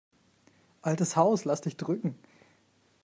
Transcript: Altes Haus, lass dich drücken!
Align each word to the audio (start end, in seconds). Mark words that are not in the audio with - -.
Altes 0.81 1.15
Haus, 1.15 1.45
lass 1.45 1.61
dich 1.61 1.77
drücken! 1.77 2.15